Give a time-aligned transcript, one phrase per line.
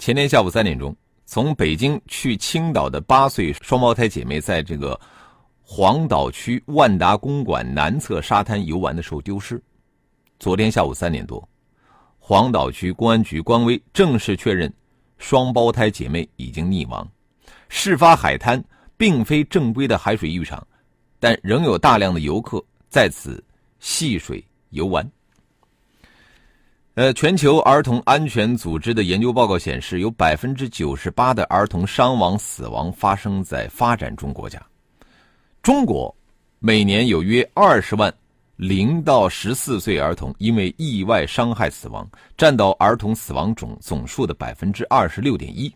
[0.00, 0.96] 前天下午三点钟，
[1.26, 4.98] 从北京去青岛的八岁双胞胎姐妹，在这个
[5.60, 9.62] 黄岛区万达公馆南侧沙滩游玩的时候丢失。
[10.38, 11.46] 昨天下午三点多，
[12.18, 14.72] 黄岛区公安局官微正式确认，
[15.18, 17.06] 双胞胎姐妹已经溺亡。
[17.68, 18.64] 事发海滩
[18.96, 20.66] 并非正规的海水浴场，
[21.18, 23.44] 但仍有大量的游客在此
[23.80, 25.06] 戏水游玩。
[27.00, 34.62] 呃，全球儿童安全组织的研究报告显示，有百分之九十八的儿童伤亡、死亡发生在发展中国家。
[35.62, 36.14] 中国
[36.58, 38.12] 每年有约二十万
[38.56, 42.06] 零到十四岁儿童因为意外伤害死亡，
[42.36, 45.74] 占到儿童死亡总总数的百分之二十六点一。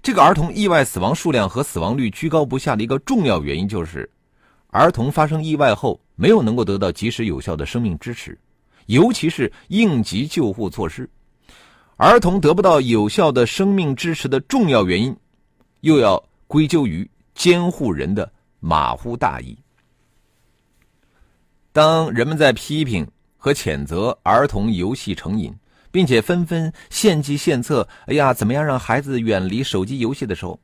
[0.00, 4.08] 这个儿童意外死亡数量和死亡率居高不下的一个重要原因，就是
[4.68, 8.38] 儿童发生意外后没有能够得到及时有效的生命支持。
[8.88, 11.08] 尤其是应急救护措施，
[11.98, 15.14] 儿童得不到有效的生命支持的重要原因，
[15.80, 19.56] 又要归咎于监护人的马虎大意。
[21.70, 25.54] 当人们在批评和谴责儿童游戏成瘾，
[25.90, 30.58] 并且纷纷献计献策，哎呀，怎么样让孩子远离手机游戏的时候，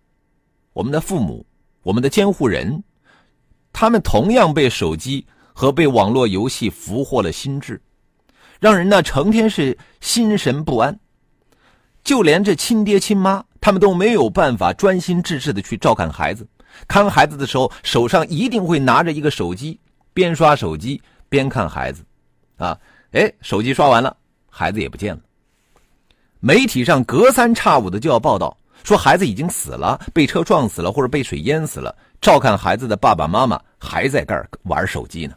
[0.73, 1.45] 我们的父母、
[1.83, 2.83] 我们的监护人，
[3.71, 7.79] 他们同样被手机和被网络游戏俘获了心智。
[8.61, 10.99] 让人呢成天是心神不安，
[12.03, 16.47] 就连这亲爹亲妈，他们都没有办法专心致志的去照看孩子。
[16.89, 19.79] 看孩子的时候，手上一定会拿着一个手机，
[20.13, 22.05] 边刷手机边看孩子。
[22.57, 22.77] 啊，
[23.13, 24.17] 哎，手机刷完了，
[24.51, 25.21] 孩子也不见了。
[26.41, 31.95] 媒体上隔三差五的就要报道说孩子已经死了，被车撞死了，或者被水淹死了。
[32.21, 35.35] 照看孩子的爸爸妈妈还在这儿玩手机呢。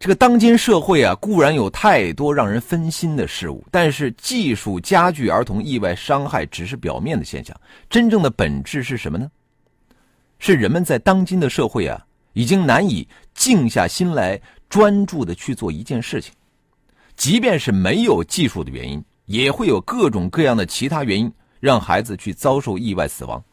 [0.00, 7.54] 这个当今社会啊，固然有太多让人分心的事物，但是技术加剧儿童意外伤害只是表面的现象，
[7.90, 9.30] 真正的本质是什么呢？
[10.38, 12.02] 是人们在当今的社会啊，
[12.32, 14.40] 已经难以静下心来
[14.70, 16.32] 专注的去做一件事情，
[17.14, 23.44] 即便是没有技术的原因，也会有各种各样的其他原因让孩子去遭受意外死亡。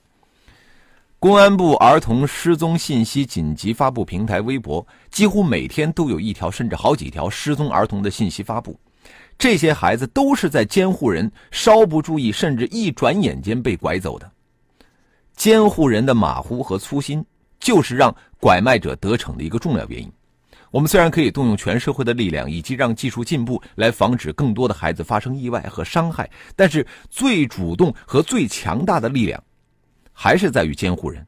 [1.20, 8.80] 公安部儿童失踪信息紧急发布平台微博，几乎每天都有一条甚至好几条失踪儿童的信息发布。
[9.36, 14.32] 这些孩子都是在监护人稍不注意，甚至一转眼间被拐走的。
[15.36, 17.26] 监护人的马虎和粗心，
[17.60, 20.12] 就是让拐卖者得逞的一个重要原因。
[20.70, 29.44] 我们虽然可以动用全社会的力量，以及让技术进步来防止更多的孩子发生意外和伤害，但是最主动和最强大的力量。
[30.20, 31.24] 还是在于监护人，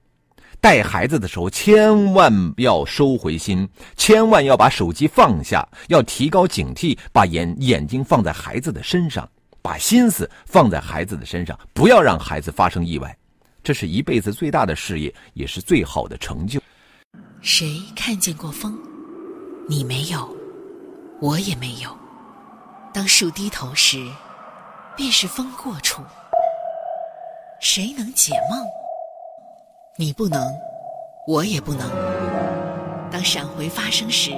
[0.59, 9.29] 带孩子的时候千万要收回心，千万要把手机放下，要提高警惕，把眼眼睛放在孩子的身上，
[9.61, 13.15] 把心思放在孩子的身上，不要让孩子发生意外，
[13.63, 16.59] 这是一辈子最大的事业，也是最好的成就。
[17.41, 18.75] 谁看见过风？
[19.67, 20.35] 你没有，
[21.21, 21.95] 我也没有。
[22.91, 24.09] 当树低头时，
[24.97, 26.01] 便是风过处。
[27.61, 28.65] 谁能解梦？
[29.99, 30.41] 你不能，
[31.27, 31.85] 我也不能。
[33.11, 34.31] 当闪回发生时，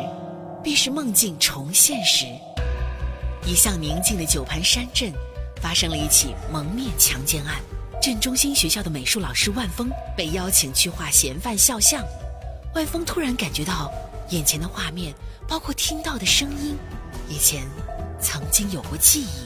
[0.63, 2.25] 便是梦境重现时。
[3.45, 5.13] 一向宁静的九盘山镇，
[5.61, 7.61] 发生了一起蒙面强奸案。
[8.01, 12.03] 镇中心学校的美术老师万峰被邀请去画嫌犯肖像。
[12.73, 13.91] 万峰突然感觉到，
[14.29, 15.13] 眼前的画面，
[15.47, 16.75] 包括听到的声音，
[17.29, 17.61] 以前
[18.19, 19.45] 曾经有过记忆。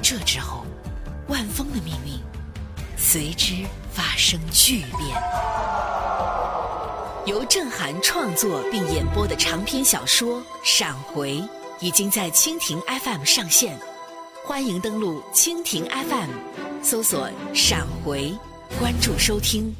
[0.00, 0.64] 这之后，
[1.26, 2.12] 万峰的命运。
[2.96, 5.18] 随之发生巨变。
[7.24, 11.36] 由郑涵创作并演播的长篇小说《闪回》
[11.80, 13.74] 已经在蜻蜓 FM 上线，
[14.44, 16.28] 欢迎登录蜻蜓 FM，
[16.82, 18.34] 搜索“闪回”，
[18.78, 19.74] 关注收听。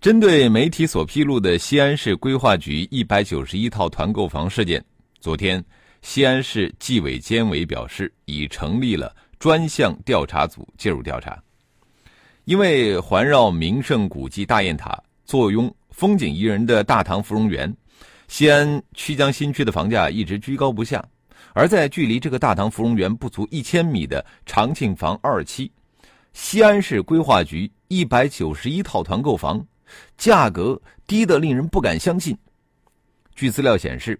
[0.00, 4.84] 针对媒体所披露的西安市规划局一百九十一套团购房事件，
[5.20, 5.64] 昨天
[6.02, 11.40] 西安市纪委监委表示，已成立了专项调查组介入调查。
[12.46, 17.76] 因为环绕名胜古迹大雁塔、坐拥风景宜人的大唐芙蓉园，
[18.28, 21.04] 西安曲江新区的房价一直居高不下，
[21.54, 25.68] 而在距离这个大唐芙蓉园不足一千米的长庆坊二期，
[26.34, 29.66] 西安市规划局一百九十一套团购房，
[30.16, 32.38] 价格低得令人不敢相信。
[33.34, 34.16] 据资料显示，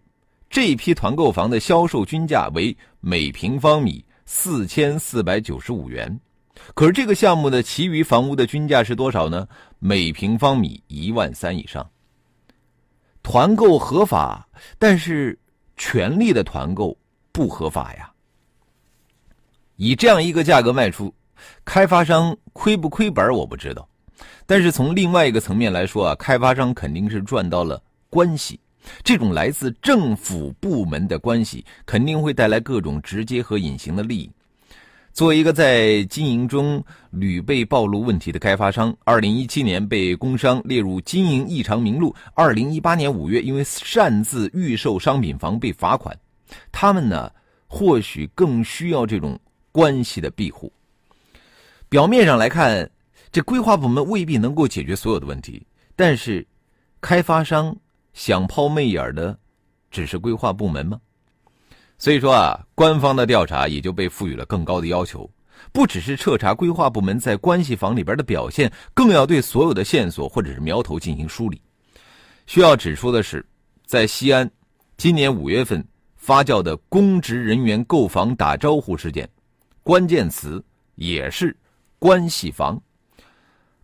[0.50, 6.18] 这一批团购房的销售均价为每平方米四千四百九十五元。
[6.74, 9.46] 可是这个项目的其余房屋的均价是多少呢？
[9.78, 11.88] 每平方米一万三以上。
[13.22, 14.46] 团购合法，
[14.78, 15.38] 但是
[15.76, 16.96] 权力的团购
[17.32, 18.10] 不合法呀。
[19.76, 21.12] 以这样一个价格卖出，
[21.64, 23.86] 开发商亏不亏本我不知道，
[24.46, 28.58] 但是从另外一个层面来说啊，开发商肯定是赚到了关系。
[29.02, 34.30] 这种来自政府部门的关系，肯定会带来各种直接和隐形的利益。
[35.16, 42.14] 作为一个在经营中屡被暴露问题的开发商，二零一七年被工商列入经营异常名录。
[42.34, 46.14] 二零一八年五月，因为擅自预售商品房被罚款。
[46.70, 47.32] 他们呢，
[47.66, 49.40] 或许更需要这种
[49.72, 50.70] 关系的庇护。
[51.88, 52.86] 表面上来看，
[53.32, 55.66] 这规划部门未必能够解决所有的问题，
[55.96, 56.46] 但是
[57.00, 57.74] 开发商
[58.12, 59.38] 想抛媚眼的，
[59.90, 61.00] 只是规划部门吗？
[61.98, 65.28] 所以说啊，官方的调查也就被赋予了更高的要求，
[65.72, 71.60] 不只是彻查规划部门在关系房里边的表现，更要对所有的线索或者是苗头进行梳理。
[72.46, 73.44] 需要指出的是，
[73.86, 74.48] 在西安，
[74.96, 75.82] 今年五月份
[76.16, 79.28] 发酵的公职人员购房打招呼事件，
[79.82, 80.62] 关键词
[80.96, 81.56] 也是
[81.98, 82.80] 关系房。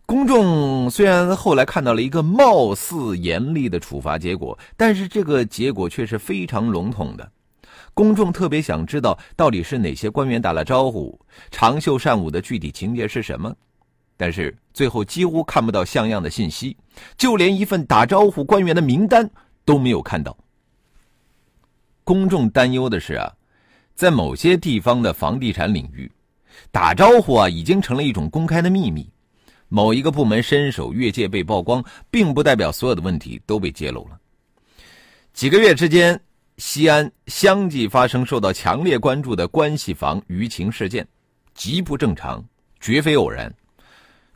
[0.05, 7.31] 公众虽然后来看到了一个貌似严厉的处罚结果，但是这个结果却是非常笼统的。
[7.93, 11.19] 公众特别想知道到底是哪些官员打了招呼，
[11.51, 13.55] 长袖善舞的具体情节是什么，
[14.17, 16.75] 但是最后几乎看不到像样的信息，
[17.15, 19.29] 就连一份打招呼官员的名单
[19.63, 20.35] 都没有看到。
[22.03, 23.31] 公众担忧的是啊，
[23.93, 26.11] 在某些地方的房地产领域，
[26.71, 29.07] 打招呼啊已经成了一种公开的秘密。
[29.69, 34.19] 某一个部门伸手越界被曝光，并不代表所有的问题都被揭露了。
[35.31, 36.19] 几个月之间。
[36.57, 41.07] 西安相继发生受到强烈关注的关系房舆情事件，
[41.55, 42.43] 极不正常，
[42.79, 43.53] 绝非偶然。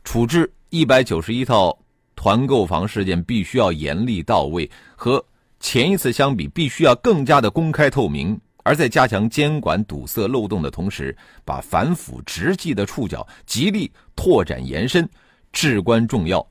[0.02, 1.78] 处置一百九十一套
[2.16, 5.24] 团购房事件必须要严厉到位，和
[5.60, 8.38] 前一次相比，必须要更加的公开透明。
[8.64, 15.08] 而在加强监管堵塞漏洞的同时，把反腐直纪的触角极力拓展延伸，
[15.52, 16.46] 至关重要，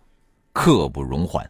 [0.51, 1.47] 刻不容缓。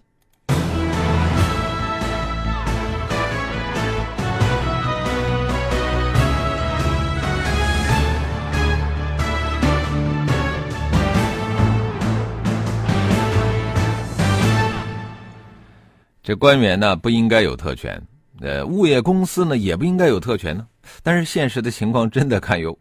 [16.27, 18.05] 这官员呢不应该有特权，
[18.41, 20.67] 呃，物业公司呢也不应该有特权呢。
[21.01, 22.77] 但是现实的情况真的堪忧。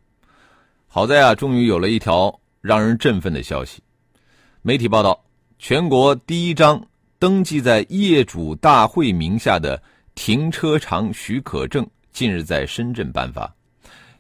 [0.89, 3.81] 好在啊，终于有了一条让人振奋的消息。
[4.63, 5.25] 媒体报道，
[5.61, 6.85] 全国第一张
[7.21, 9.81] 登记在业主大会名下的
[10.17, 13.49] 停车场许可证近日在深圳颁发。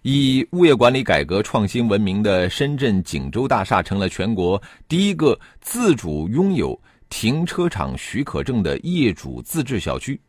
[0.02, 6.80] 以物业管理改革创新闻名的深圳景洲大厦成了全国第一个自主拥有。
[7.18, 10.20] 停车场许可证的业主自治小区，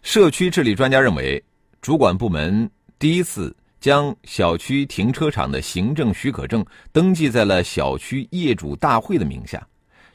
[0.00, 1.44] 社区治理专家认为，
[1.82, 9.62] 主管部门第一次将小区停车场的行政许可证登记在了小区业主大会的名下，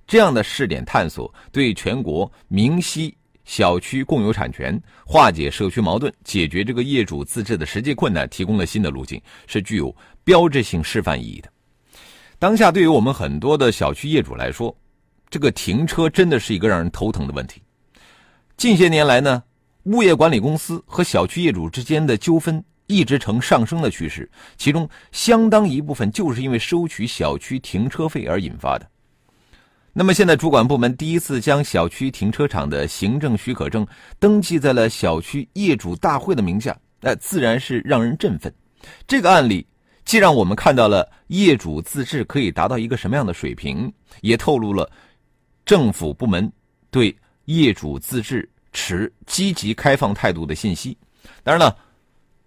[0.08, 11.54] 这样的试点探索，对全国明晰小区共有产权、化解社区矛盾、解决这个业主自治的实际困难提供了新的路径，是具有标志性示范意义的。
[12.40, 14.76] 当下，对于我们很多的小区业主来说，
[15.30, 17.62] 这个停车真的是一个让人头疼的问题。
[18.58, 19.44] 近些年来呢，
[19.84, 28.90] 物业管理公司和小区业主之间的纠纷一直呈上升的趋势，其中相当一部分就是因为收取小区停车费而引发的。
[29.94, 33.86] 那么现在主管部门第一次将小区停车场的行政许可证
[34.20, 38.54] 登记在了小区业主大会的名下，那自然是让人振奋。
[39.08, 39.66] 这个案例。
[40.06, 44.90] 既让我们看到了业主自治可以达到一个什么样的水平，也透露了。
[45.70, 46.52] 政府部门
[46.90, 50.98] 对业主自治持积极开放态度的信息。
[51.44, 51.78] 当然了，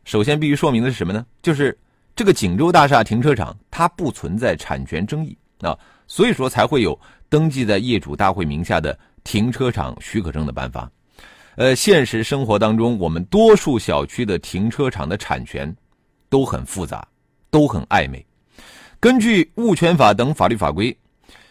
[0.03, 1.25] 首先必须说明的是什么呢？
[1.41, 1.79] 就是
[2.17, 6.99] 这个锦州大厦停车场它不存在产权争议啊，所以说才会有
[7.29, 10.91] 登记在业主大会名下的停车场许可证的颁发。
[11.55, 15.73] 呃，现实生活当中，我们多数小区的停车场的产权
[16.29, 17.07] 都很复杂，
[17.53, 18.27] 都很暧昧。
[18.99, 20.99] 根据物权法等法律法规，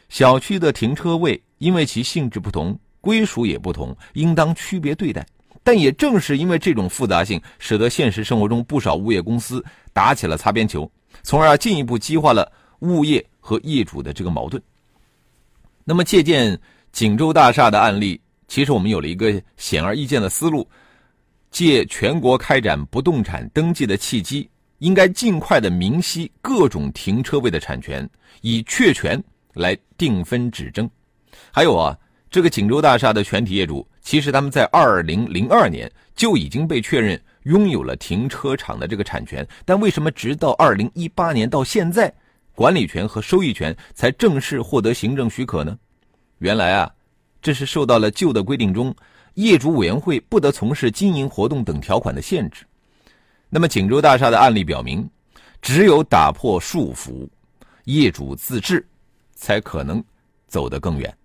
[0.09, 1.41] 小区的停车位。
[1.61, 5.23] 因为其性质不同，归属也不同，应当区别对待。
[5.61, 9.63] 但也正是因为这种复杂性，使得现实生活中不少物业公司
[9.93, 10.91] 打起了擦边球，
[11.21, 14.61] 从而进一步激化了物业和业主的这个矛盾。
[15.83, 16.59] 那么，借鉴
[16.91, 20.67] 锦州大厦的案例，其实我们有了一个显而易见的思路：
[21.51, 24.49] 借全国开展不动产登记的契机，
[24.79, 28.09] 应该尽快的明晰各种停车位的产权，
[28.41, 30.89] 以确权来定分指征。
[31.51, 31.97] 还有啊，
[32.29, 42.13] 这个锦州大厦的全体业主，其实他们在二零零二年就已经被确认拥有了停车场的这个产权，但为什么直到二零一八年到现在？
[42.53, 45.77] 管理权和收益权才正式获得行政许可呢。
[46.39, 46.91] 原来啊，
[47.41, 48.93] 这是受到了旧的规定中
[49.33, 52.65] 业主委员会不得从事经营活动等条款的限制。
[53.49, 55.09] 那么锦州大厦的案例表明，
[55.61, 57.27] 只有打破束缚，
[57.85, 58.85] 业主自治，
[59.33, 60.03] 才可能
[60.47, 61.17] 走得更远。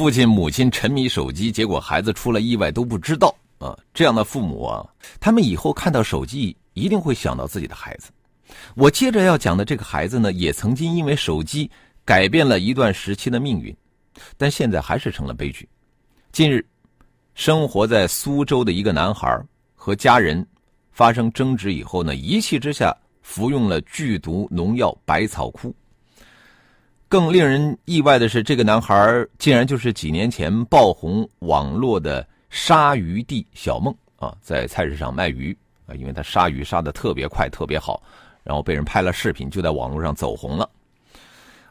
[0.00, 3.36] 父亲母亲沉迷手机，结果孩子出了意外都不知道。
[3.58, 4.82] 啊，这样的父母啊，
[5.20, 8.10] 他们以后看到手机一定会想到自己的孩子。
[8.74, 11.70] 我接着要讲的这个孩子呢，也曾经因为手机
[12.02, 13.76] 改变了一段时期的命运，
[14.38, 15.68] 但现在还是成了悲剧。
[16.32, 16.64] 近日，
[17.34, 19.38] 生活在苏州的一个男孩
[19.74, 20.46] 和家人
[20.92, 25.74] 发生争执以后呢，一气之下服用了剧毒农药百草枯。
[27.10, 32.26] 更令人意外的是，这个男孩竟然就是几年前爆红网络的。
[32.52, 38.02] 杀鱼弟小梦啊，在菜市场卖鱼啊，因为他杀鱼杀的特别快，特别好，
[38.42, 40.68] 然后被人拍了视频，就在网络上走红了。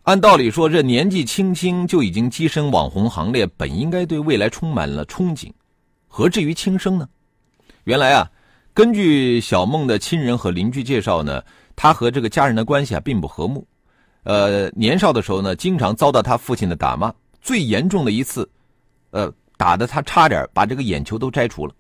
[0.03, 5.51] 按道理说，这年纪轻轻就已经跻身网红行列，本应该对未来充满了憧憬，
[6.07, 7.05] 何至于轻生呢？
[7.83, 8.31] 原来啊，
[8.73, 11.43] 根据小梦的亲人和邻居介绍呢，
[11.75, 13.67] 他和这个家人的关系啊并不和睦。
[14.23, 18.49] 呃，年少的时候呢，经常遭到他父亲的打骂，最严重的一次，
[19.11, 19.31] 呃。
[19.59, 21.73] 打的他差点把这个眼球都摘除了。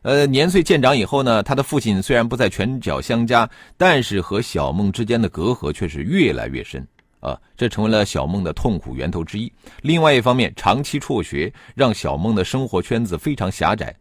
[0.00, 6.88] 呃，年岁渐长以后呢，他的父亲虽然不再拳脚相加，但是和小梦之间的隔阂却是越来越深
[7.20, 9.52] 啊，这成为了小梦的痛苦源头之一。
[9.82, 13.94] 另外一方面，长期辍学让小梦的生活圈子非常狭窄，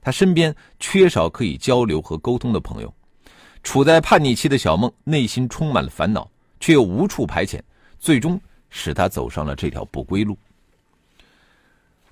[0.00, 2.92] 他身边缺少可以交流和沟通的朋友。
[3.62, 6.28] 处在叛逆期的小梦内心充满了烦恼，
[6.64, 7.60] 却又无处排遣，
[7.98, 8.40] 最终
[8.70, 10.34] 使他走上了这条不归路。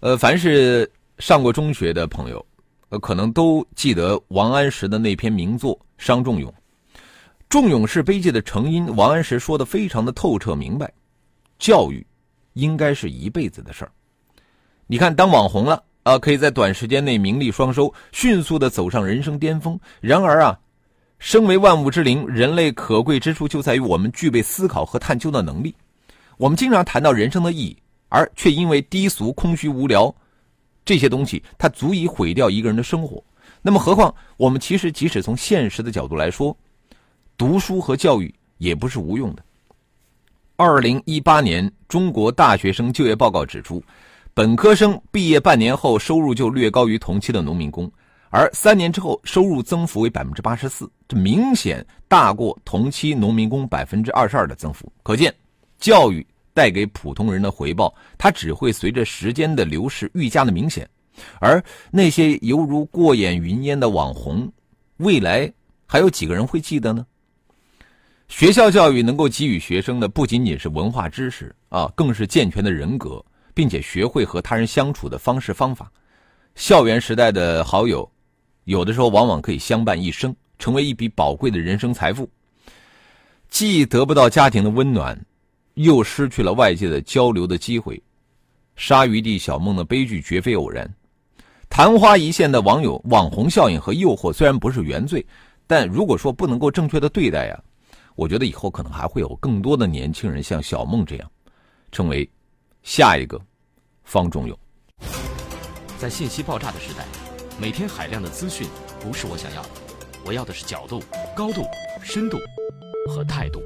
[0.01, 2.45] 呃，凡是上过中学的朋友，
[2.91, 6.51] 呃，可能都记得王安石的那篇名作《伤仲永》。
[7.49, 10.93] 仲永是悲剧的成因，王安石说的非常的透彻明白。
[11.59, 12.07] 教育
[12.53, 13.93] 应该是一辈子的事儿。
[14.87, 19.81] 你看，当网红了啊，可以在短时间内名利双收，迅速的走上人生巅峰。
[20.03, 20.61] 然而啊，
[21.23, 25.73] 身为万物之灵，人类可贵之处就在于我们具备思考和探究的能力。
[26.37, 27.77] 我们经常谈到人生的意义。
[28.15, 30.15] 而却因为低俗、空虚、无聊
[30.85, 33.25] 这些东西，它足以毁掉一个人的生活。
[33.63, 36.55] 那么，何况我们其实即使从现实的角度来说，
[37.39, 39.43] 读书和教育也不是无用的。
[40.57, 43.83] 二零一八年中国大学生就业报告指出，
[44.35, 47.91] 本科生毕业半年后收入就略高于同期的农民工，
[48.29, 54.91] 而三年之后收入增幅为百分之八十四，这明显大过同期农民工百分之二十二的增幅。
[55.03, 55.35] 可见，
[55.79, 56.27] 教育。
[56.55, 60.87] 带给普通人的回报，它只会随着时间的流逝愈加的明显，
[61.41, 64.53] 而那些犹如过眼云烟的网红，
[64.99, 65.51] 未来
[65.87, 67.07] 还有几个人会记得呢？
[68.29, 75.91] 学校教育能够给予学生的不仅仅是文化知识啊，更是健全的人格，并且学会和他人相处的方式方法。
[76.55, 78.07] 校园时代的好友，
[78.65, 82.31] 有的时候往往可以相伴一生，成为一笔宝贵的人生财富。
[83.51, 85.19] 既得不到家庭的温暖。
[85.77, 87.99] 又失去了外界的交流的机会，
[88.77, 90.87] 杀鱼弟小梦的悲剧绝非偶然。
[91.71, 95.25] 昙花一现的网友网红效应和诱惑虽然不是原罪，
[95.67, 97.59] 但如果说不能够正确的对待呀，
[98.17, 101.31] 我觉得以后可能还会有更多的年轻人像小梦这样，
[101.91, 102.29] 成为
[102.83, 103.41] 下一个
[104.05, 104.55] 方仲永。
[105.99, 107.07] 在信息爆炸的时代，
[107.59, 108.69] 每天海量的资讯
[109.01, 109.69] 不是我想要的，
[110.25, 111.03] 我要的是角度、
[111.35, 111.65] 高度、
[112.01, 112.39] 深度
[113.09, 113.61] 和态度。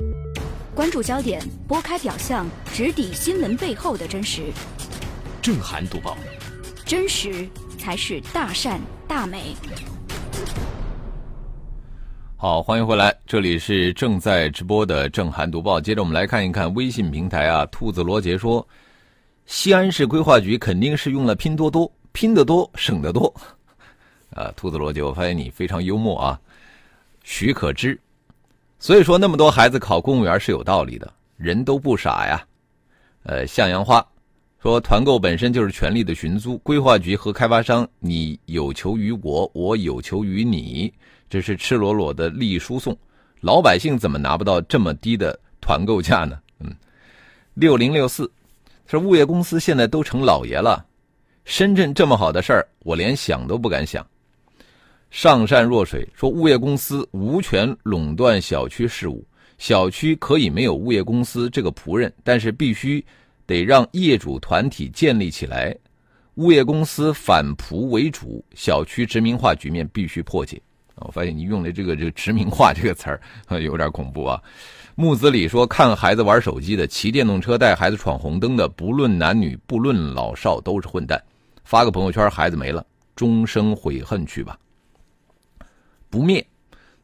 [0.74, 4.44] 关注焦点，拨开表象，直抵新闻背后的真实。
[5.42, 6.16] 正涵读报，
[6.84, 7.46] 真实
[7.78, 9.54] 才是大善大美。
[12.38, 15.78] 好，欢迎回来，这里是正在直播的正涵读报。
[15.78, 18.66] 接着我们来看一看微信平台啊，兔子罗杰说，
[19.44, 23.32] 西安市规划局肯定是用了拼多多，拼得多省得多。
[24.34, 26.38] 啊，兔子罗杰，我发现你非常幽默啊。
[27.26, 27.98] 许可知。
[28.78, 31.12] 所以说，那么多孩子考公务员是有道理的。
[31.36, 32.46] 人都不傻呀，
[33.24, 34.06] 呃，向阳花
[34.62, 40.90] 说，团购本身就是权力的寻租，规划局和开发商，你有求于我，我有求于你，
[41.28, 42.96] 这是赤裸裸的利益输送。
[43.40, 46.38] 老百姓怎么拿不到这么低的团购价呢？
[46.60, 46.72] 嗯，
[47.54, 48.30] 六零六四
[48.86, 50.86] 说，物业公司现在都成老爷了，
[51.44, 54.06] 深圳这么好的事儿，我连想都不敢想。
[55.10, 59.24] 上善若水说，物业公司无权垄断小区事务，
[59.56, 63.02] 小区可以没有物业公司这个仆人，但是必须
[63.46, 65.74] 得让业主团体建立起来，
[66.34, 70.60] 物业公司反仆为主，小区殖民化局面必须破解。
[70.96, 73.20] 我发现你用的这个这个殖民化这个词儿
[73.60, 74.42] 有点恐怖啊。
[74.94, 81.22] 木子李说，看孩子玩手机的，骑电动车带孩子闯红灯的，不论男女，不论老少，都是混蛋。
[81.64, 82.84] 发个朋友圈，孩子没了，
[83.14, 84.58] 终生悔恨去吧。
[86.08, 86.46] 不灭，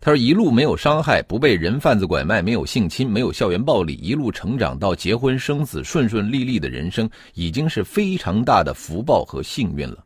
[0.01, 10.05] 他说一路没有伤害，不被人贩子拐卖，没有性侵，没有校园暴力，一路成长到结婚生子，顺顺利利的人生，已经是非常大的福报和幸运了。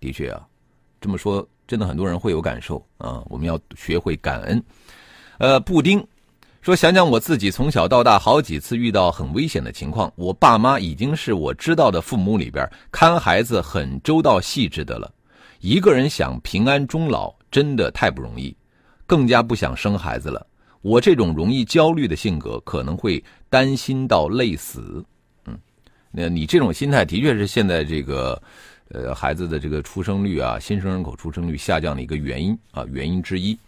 [0.00, 0.46] 的确啊，
[1.00, 3.22] 这么说真的很多人会有感受啊。
[3.26, 4.62] 我们要学会感恩。
[5.38, 6.02] 呃，布丁
[6.62, 15.12] 说，想想我自己从小到大好几次遇到很危险的情况，我爸妈已经是我知道的父母里边看孩子很周到细致的了。
[15.60, 17.35] 一个人想平安终老。
[17.50, 18.54] 真的太不容易，
[19.06, 20.46] 更加不想生孩子了。
[20.82, 25.04] 我这种容易焦虑的性格，可能会担心到累死。
[25.46, 25.58] 嗯，
[26.12, 28.40] 那你这种心态的确是现在这个，
[28.90, 33.58] 呃，孩子的这个出生率啊，新生人口出生率下降的一个原因啊，原因之一。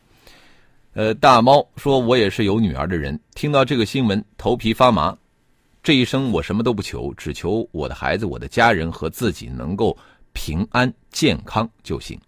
[0.95, 5.17] 呃，大猫说：“我也是有女儿的人，听到这个新闻头皮发麻。
[5.83, 9.97] 这一生我什么都不求，只求我的孩子、我的家人和自己能够
[10.33, 12.19] 平安健康就行。”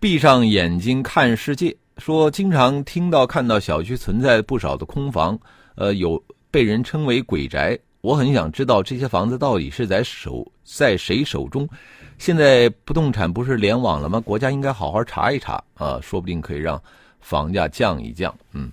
[0.00, 5.38] 闭上眼睛看世界，说经常听到看到小区存在不少的空房，
[5.74, 7.78] 呃，有被人称为鬼宅。
[8.00, 11.68] 我很想知道这些房子到底是在手在谁手中？
[12.16, 14.18] 现在不动产不是联网了吗？
[14.18, 16.82] 国家应该好好查一查啊，说不定可以让
[17.20, 18.34] 房价降一降。
[18.54, 18.72] 嗯，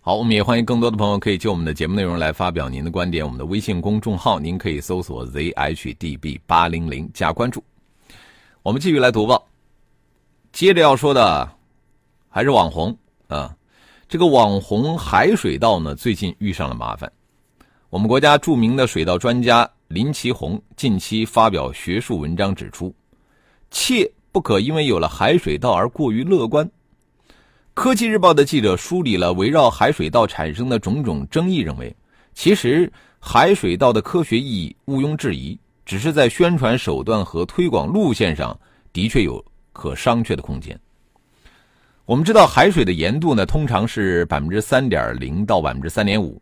[0.00, 3.24] 好，我们也欢迎更多的朋友可以就我们的节目内容来发表您的观点。
[3.24, 7.60] 我们的微信公众号您可以搜索 zhdb 八零零加关注。
[8.62, 9.44] 我们继续来读报。
[10.54, 11.50] 接着要说的
[12.28, 13.52] 还是网红啊，
[14.08, 17.12] 这个网红海水稻呢，最近遇上了麻烦。
[17.90, 22.94] 我们国家著名的水稻专家林奇宏近期发表学术文章指出，
[23.72, 26.70] 切不可因为有了海水稻而过于乐观。
[27.74, 31.92] 科技日报的记者梳理了围绕海水稻产生的种种争议，认为，
[32.32, 38.56] 其实海水稻的科学意义毋庸置疑，只是在宣传手段和推广路线上
[38.92, 39.44] 的确有。
[39.74, 40.78] 可商榷的空间。
[42.06, 46.40] 我们知道，海水的盐度呢，通常是百分之三点零到百分之三点五。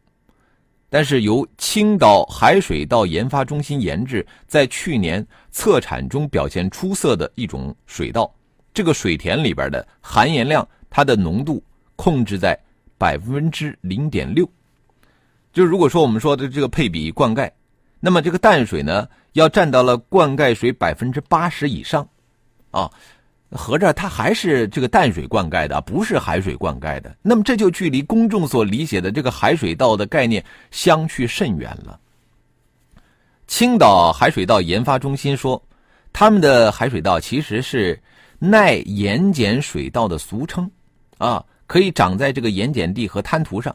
[0.91, 8.31] 但是由青岛海水稻研发中心研制，在去年测产中表现出色的一种水稻，
[8.75, 11.65] 这个水田里边的含盐量，它的浓度
[11.97, 12.59] 控制在
[12.99, 14.47] 百分之零点六。
[15.53, 17.51] 就是如果说我们说的这个配比灌溉，
[18.01, 22.07] 那么这个淡水呢，要占到了灌溉水百分之八十以上，
[22.73, 22.91] 啊。
[23.53, 27.15] 合着它还是这个淡水灌溉的，不是海水灌溉的。
[27.23, 31.99] 那么这就距离公众所理解的这个海水稻的概念相去甚远了。
[33.47, 35.63] 青岛海水稻研发中心说，
[36.13, 38.01] 他们的海水稻其实是
[38.39, 40.71] 耐盐碱水稻的俗称，
[41.19, 43.75] 啊，可以长在这个盐碱地和滩涂上。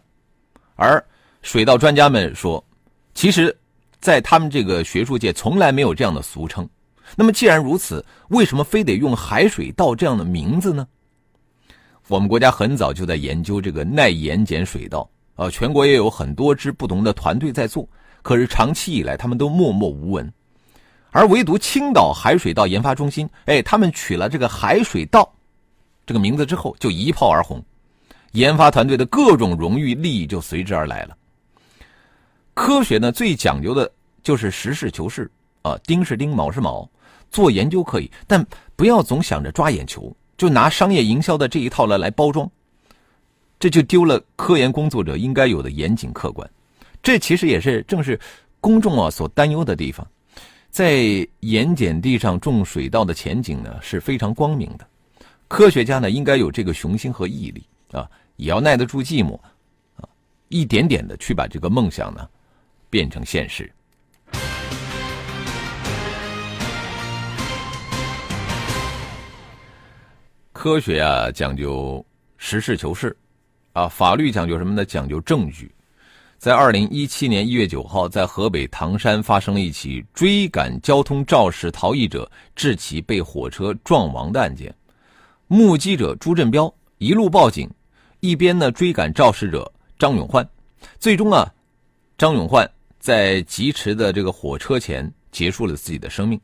[0.75, 1.03] 而
[1.41, 2.63] 水稻专家们说，
[3.13, 3.55] 其实，
[3.99, 6.67] 在他们这个学术界从来没有这样的俗称。
[7.15, 10.87] 那么既然如此，为什么非得用海水稻这样的名字呢？
[12.07, 17.87] 我们国家很早就在研究这个耐盐碱水稻，啊，全国也有很多支不同的团队在做，
[18.21, 20.31] 可是长期以来他们都默默无闻，
[21.11, 25.29] 而唯独青岛海水稻研发中心，哎，他们取了这个海水稻
[26.05, 27.61] 这个名字之后，就一炮而红，
[28.31, 31.17] 研发团队的各种荣誉利益就随之而来了。
[32.53, 33.91] 科学呢，最讲究的
[34.23, 35.29] 就是实事求是
[35.61, 36.89] 啊，丁是丁，卯是卯。
[37.29, 42.49] 做研究可以，但不要总想着抓眼球，就拿商业营销的这一套来来包装，
[43.59, 46.49] 这就丢了科研工作者应该有的严谨客观。
[47.01, 48.19] 这其实也是正是
[48.59, 50.05] 公众啊所担忧的地方。
[50.69, 54.87] 在盐碱地上种水稻的前景呢是非常光明的，
[55.47, 59.39] 科学家呢应该有这个雄心和毅力啊，也要耐得住寂寞
[59.95, 60.07] 啊，
[60.49, 62.27] 一点点的去把这个梦想呢
[62.89, 63.71] 变成现实。
[70.57, 72.03] 科学啊，讲究
[72.37, 73.15] 实事求是，
[73.73, 74.83] 啊，法律讲究什么呢？
[74.83, 75.71] 讲究证据。
[76.39, 84.73] 在二零一七年一月九号，在河北唐山发生了一起追赶交通肇事逃逸者，致其被火车撞亡的案件。
[85.45, 87.69] 目击者朱振彪一路报警，
[88.19, 90.47] 一边呢追赶肇事者张永焕，
[90.97, 91.47] 最终啊，
[92.17, 92.67] 张永焕
[92.99, 96.41] 在疾驰的这个火车前结束了自己的生命。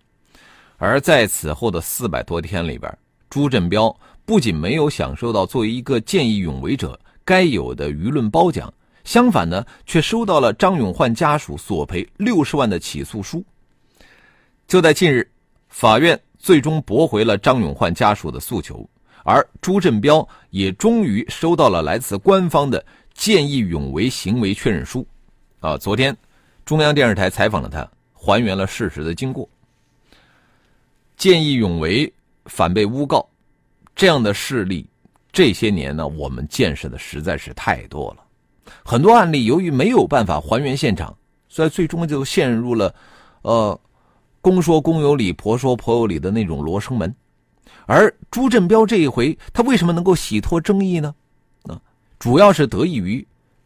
[0.77, 2.95] 而在此后的四百多天里边，
[3.33, 8.71] 朱振彪不仅没有享受到作为一个见义勇为者该有的舆论褒奖。
[9.03, 13.43] 相反呢，却收到了张永焕家属索赔六十万的起诉书。
[14.67, 15.27] 就在近日，
[15.67, 18.87] 法院最终驳回了张永焕家属的诉求，
[19.23, 25.03] 而朱振彪也终于收到了来自官方的见义勇为行为确认书。
[25.59, 26.15] 啊，昨天，
[26.65, 29.49] 中央电视台采访了他，还原了事实的经过。
[31.17, 32.13] 见义勇为
[32.45, 33.27] 反被诬告，
[33.95, 34.87] 这样的事例，
[35.31, 38.23] 这些年呢，我们见识的实在是太多了。
[38.83, 41.15] 很多案例由于没有办法还原现场，
[41.49, 42.93] 所以最终就陷入了，
[43.41, 43.79] 呃，
[44.41, 47.13] 公说公有理，婆说婆有理的那种罗生门。
[47.85, 51.13] 而朱振彪这一回，他为什么能够洗脱争议呢？
[51.63, 51.79] 啊，
[52.19, 53.25] 主要是得益于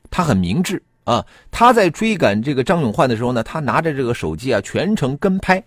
[0.10, 1.24] 他很明智啊。
[1.52, 5.64] 他在追赶这个张永焕的时候呢，他拿着这个手机啊，全程跟拍，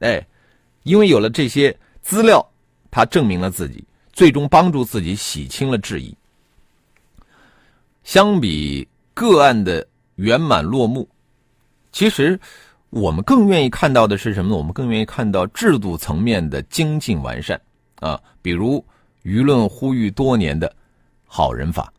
[0.00, 0.24] 哎，
[0.82, 2.44] 因为有了这些资料，
[2.92, 6.14] 他证明了自己，最终帮助自己洗清了质疑。
[8.04, 9.84] 相比个案的
[10.16, 11.08] 圆满落幕，
[11.90, 12.38] 其实
[12.90, 14.56] 我们更愿意看到的是什么呢？
[14.56, 17.58] 我们更愿意看到制度层面的精进完善
[18.00, 18.84] 啊，比如
[19.22, 20.70] 舆论呼吁多年的
[21.24, 21.90] 好人法。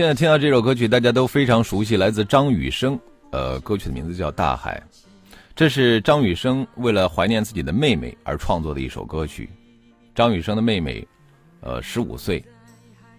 [0.00, 2.98] 现在听到这首歌曲，大家都非常熟悉，来自张雨生。
[3.32, 4.82] 呃，歌曲的名字叫《大海》，
[5.54, 9.50] 这是张雨生为了怀念自己的妹妹而创作的一首歌曲。
[10.14, 11.06] 张雨生的妹妹，
[11.60, 12.42] 呃，十五岁，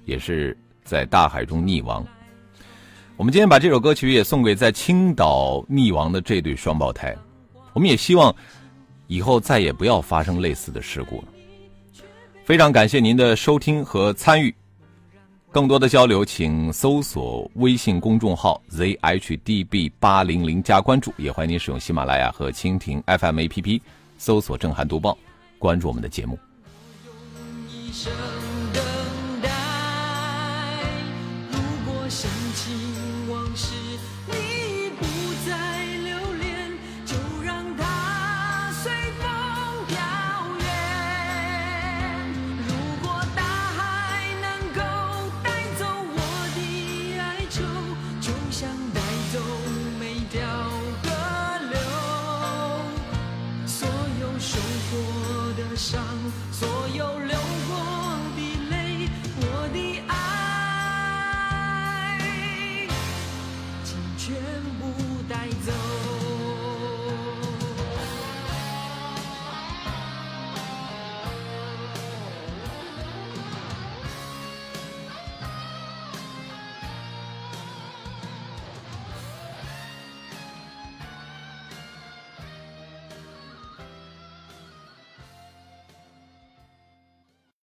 [0.05, 2.03] 也是在大海中溺亡。
[3.15, 7.15] 我们今天把这首歌曲也送给在青岛溺亡的这对双胞胎。
[7.73, 8.35] 我们也希望
[9.05, 11.25] 以后再也不要发生类似的事故了。
[12.43, 14.51] 非常感谢您的收听和参与，
[15.51, 23.81] 更多的交流请搜索微信公众号 zhdb 八零零加关注，也欢迎您使用喜马拉雅和蜻蜓 FM APP
[24.17, 25.17] 搜索“震撼读报”，
[25.59, 26.39] 关注我们的节目。
[27.35, 28.13] 用一生